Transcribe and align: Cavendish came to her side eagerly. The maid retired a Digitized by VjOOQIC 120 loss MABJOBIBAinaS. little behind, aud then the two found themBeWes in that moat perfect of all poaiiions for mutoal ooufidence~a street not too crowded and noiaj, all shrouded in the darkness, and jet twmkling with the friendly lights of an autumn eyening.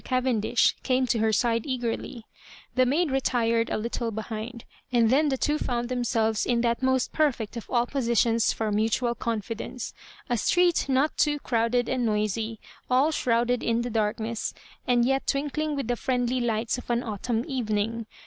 Cavendish 0.03 0.75
came 0.81 1.05
to 1.05 1.19
her 1.19 1.31
side 1.31 1.63
eagerly. 1.67 2.25
The 2.73 2.87
maid 2.87 3.11
retired 3.11 3.69
a 3.69 3.73
Digitized 3.73 3.75
by 3.75 3.83
VjOOQIC 3.83 4.01
120 4.01 4.01
loss 4.01 4.01
MABJOBIBAinaS. 4.01 4.01
little 4.01 4.11
behind, 4.11 4.63
aud 4.93 5.09
then 5.11 5.29
the 5.29 5.37
two 5.37 5.57
found 5.59 5.89
themBeWes 5.89 6.45
in 6.47 6.61
that 6.61 6.81
moat 6.81 7.09
perfect 7.13 7.57
of 7.57 7.69
all 7.69 7.85
poaiiions 7.85 8.51
for 8.51 8.71
mutoal 8.71 9.13
ooufidence~a 9.15 10.37
street 10.37 10.85
not 10.89 11.15
too 11.19 11.37
crowded 11.41 11.87
and 11.87 12.07
noiaj, 12.09 12.57
all 12.89 13.11
shrouded 13.11 13.61
in 13.61 13.83
the 13.83 13.91
darkness, 13.91 14.55
and 14.87 15.05
jet 15.05 15.27
twmkling 15.27 15.75
with 15.75 15.87
the 15.87 15.95
friendly 15.95 16.39
lights 16.39 16.79
of 16.79 16.89
an 16.89 17.03
autumn 17.03 17.43
eyening. 17.47 18.07